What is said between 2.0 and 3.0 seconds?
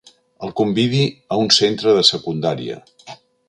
secundària.